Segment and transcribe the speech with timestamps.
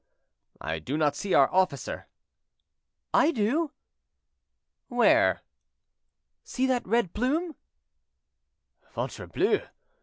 [0.59, 2.07] "I do not see our officer."
[3.13, 3.69] "I do."
[4.87, 5.43] "Where?"
[6.43, 7.53] "See that red plume."
[8.95, 9.61] "Ventrebleu!